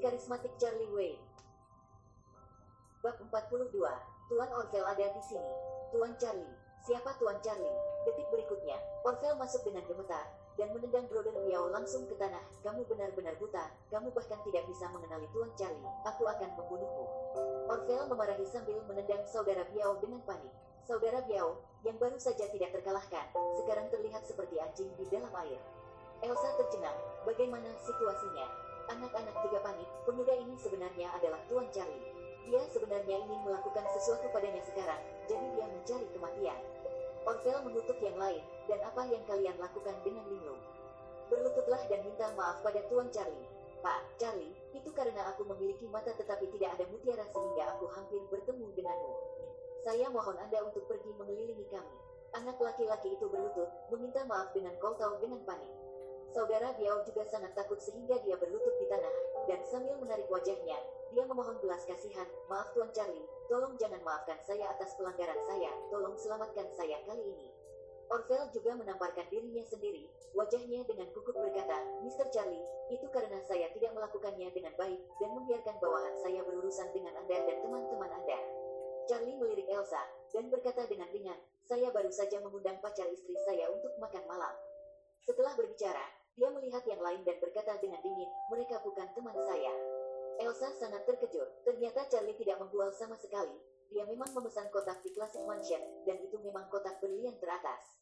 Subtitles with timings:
[0.00, 1.22] karismatik Charlie Wayne.
[3.04, 3.76] Bab 42.
[4.32, 5.52] Tuan Orvel ada di sini.
[5.92, 6.56] Tuan Charlie.
[6.80, 7.76] Siapa Tuan Charlie?
[8.08, 10.24] Detik berikutnya, Orvel masuk dengan gemetar,
[10.56, 12.40] dan menendang Broden Liao langsung ke tanah.
[12.64, 15.92] Kamu benar-benar buta, kamu bahkan tidak bisa mengenali Tuan Charlie.
[16.08, 17.06] Aku akan membunuhmu.
[17.68, 20.52] Orvel memarahi sambil menendang saudara Biao dengan panik.
[20.88, 23.28] Saudara Biao, yang baru saja tidak terkalahkan,
[23.60, 25.60] sekarang terlihat seperti anjing di dalam air.
[26.24, 26.96] Elsa tercengang.
[27.28, 28.69] Bagaimana situasinya?
[28.90, 29.86] Anak-anak juga panik.
[30.02, 32.10] Pemuda ini sebenarnya adalah Tuan Charlie.
[32.50, 34.98] Dia sebenarnya ingin melakukan sesuatu padanya sekarang,
[35.30, 36.58] jadi dia mencari kematian.
[37.22, 40.58] Orvel mengutuk yang lain, dan apa yang kalian lakukan dengan Linglung?
[41.30, 43.46] Berlututlah dan minta maaf pada Tuan Charlie.
[43.78, 48.66] Pak, Charlie, itu karena aku memiliki mata tetapi tidak ada mutiara sehingga aku hampir bertemu
[48.74, 49.12] denganmu.
[49.86, 51.94] Saya mohon Anda untuk pergi mengelilingi kami.
[52.36, 55.70] Anak laki-laki itu berlutut, meminta maaf dengan kotau dengan panik.
[56.30, 59.14] Saudara Biao juga sangat takut sehingga dia berlutut tanah,
[59.46, 60.76] dan sambil menarik wajahnya,
[61.14, 66.18] dia memohon belas kasihan, maaf Tuan Charlie, tolong jangan maafkan saya atas pelanggaran saya, tolong
[66.18, 67.48] selamatkan saya kali ini.
[68.10, 72.26] Orvel juga menamparkan dirinya sendiri, wajahnya dengan gugup berkata, Mr.
[72.34, 77.38] Charlie, itu karena saya tidak melakukannya dengan baik, dan membiarkan bawahan saya berurusan dengan Anda
[77.46, 78.38] dan teman-teman Anda.
[79.06, 80.02] Charlie melirik Elsa,
[80.34, 84.54] dan berkata dengan ringan, saya baru saja mengundang pacar istri saya untuk makan malam.
[85.22, 86.02] Setelah berbicara,
[86.38, 89.74] dia melihat yang lain dan berkata dengan dingin, mereka bukan teman saya.
[90.40, 93.52] Elsa sangat terkejut, ternyata Charlie tidak menjual sama sekali.
[93.90, 97.98] Dia memang memesan kotak di Classic Mansion, dan itu memang kotak berlian teratas.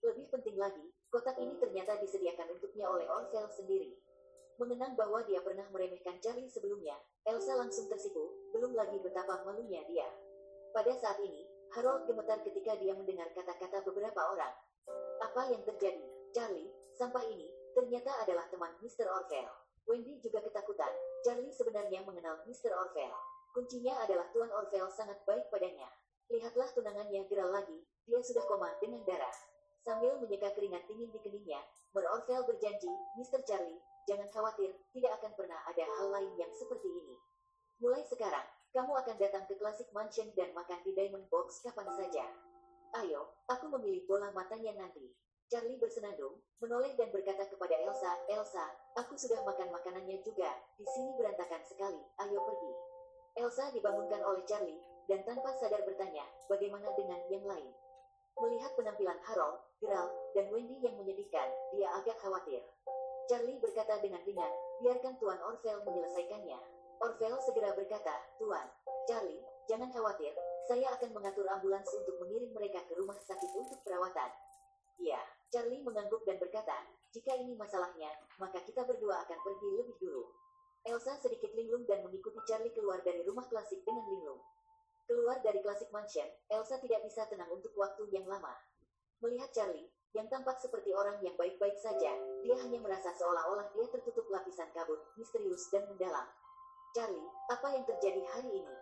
[0.00, 3.98] Lebih penting lagi, kotak ini ternyata disediakan untuknya oleh Orvel sendiri.
[4.56, 6.94] Mengenang bahwa dia pernah meremehkan Charlie sebelumnya,
[7.26, 10.06] Elsa langsung tersipu, belum lagi betapa malunya dia.
[10.72, 11.44] Pada saat ini,
[11.76, 14.54] Harold gemetar ketika dia mendengar kata-kata beberapa orang.
[15.20, 16.72] Apa yang terjadi, Charlie?
[16.92, 19.08] Sampah ini, ternyata adalah teman Mr.
[19.08, 19.48] Orvel.
[19.88, 20.92] Wendy juga ketakutan.
[21.26, 22.70] Charlie sebenarnya mengenal Mr.
[22.72, 23.12] Orvel.
[23.52, 25.90] Kuncinya adalah Tuan Orvel sangat baik padanya.
[26.32, 29.34] Lihatlah tunangannya geral lagi, dia sudah koma dengan darah.
[29.82, 31.60] Sambil menyeka keringat dingin di keningnya,
[31.92, 32.88] Mer Orvel berjanji,
[33.20, 33.44] Mr.
[33.44, 37.16] Charlie, jangan khawatir, tidak akan pernah ada hal lain yang seperti ini.
[37.82, 42.24] Mulai sekarang, kamu akan datang ke Classic Mansion dan makan di Diamond Box kapan saja.
[43.04, 45.12] Ayo, aku memilih bola matanya nanti.
[45.52, 50.48] Charlie bersenandung, menoleh dan berkata kepada Elsa, Elsa, aku sudah makan makanannya juga,
[50.80, 52.72] di sini berantakan sekali, ayo pergi.
[53.36, 54.80] Elsa dibangunkan oleh Charlie,
[55.12, 57.68] dan tanpa sadar bertanya, bagaimana dengan yang lain?
[58.40, 62.64] Melihat penampilan Harold, Gerald, dan Wendy yang menyedihkan, dia agak khawatir.
[63.28, 66.56] Charlie berkata dengan ringan, biarkan Tuan Orvel menyelesaikannya.
[67.04, 68.72] Orvel segera berkata, Tuan,
[69.04, 70.32] Charlie, jangan khawatir,
[70.64, 74.32] saya akan mengatur ambulans untuk mengirim mereka ke rumah sakit untuk perawatan.
[75.00, 76.74] Ya, Charlie mengangguk dan berkata,
[77.12, 78.08] jika ini masalahnya,
[78.40, 80.24] maka kita berdua akan pergi lebih dulu.
[80.82, 84.40] Elsa sedikit linglung dan mengikuti Charlie keluar dari rumah klasik dengan linglung.
[85.06, 88.56] Keluar dari klasik mansion, Elsa tidak bisa tenang untuk waktu yang lama.
[89.22, 92.12] Melihat Charlie, yang tampak seperti orang yang baik-baik saja,
[92.44, 96.26] dia hanya merasa seolah-olah dia tertutup lapisan kabut, misterius dan mendalam.
[96.92, 98.74] Charlie, apa yang terjadi hari ini?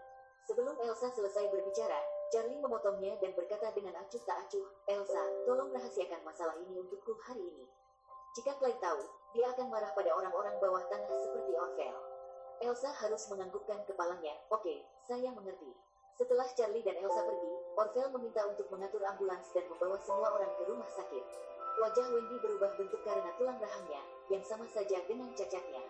[0.50, 6.22] Sebelum Elsa selesai berbicara, Charlie memotongnya dan berkata dengan acuh tak acuh, Elsa, tolong rahasiakan
[6.22, 7.66] masalah ini untukku hari ini.
[8.38, 9.02] Jika Clyde tahu,
[9.34, 11.96] dia akan marah pada orang-orang bawah tanah seperti Orvel.
[12.62, 15.74] Elsa harus menganggukkan kepalanya, oke, saya mengerti.
[16.14, 20.62] Setelah Charlie dan Elsa pergi, Orvel meminta untuk mengatur ambulans dan membawa semua orang ke
[20.70, 21.24] rumah sakit.
[21.82, 25.82] Wajah Wendy berubah bentuk karena tulang rahangnya, yang sama saja dengan cacatnya.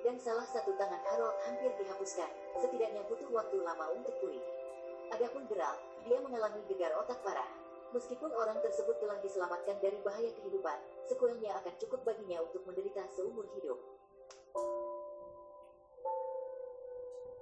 [0.00, 2.32] Dan salah satu tangan Harold hampir dihapuskan,
[2.64, 4.55] setidaknya butuh waktu lama untuk pulih.
[5.14, 7.46] Adapun Geralt, dia mengalami gegar otak parah.
[7.94, 13.46] Meskipun orang tersebut telah diselamatkan dari bahaya kehidupan, sekuelnya akan cukup baginya untuk menderita seumur
[13.54, 13.78] hidup.